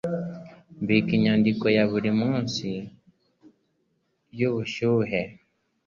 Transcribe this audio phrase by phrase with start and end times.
[0.81, 2.67] Mbika inyandiko ya buri munsi
[4.39, 5.21] yubushyuhe.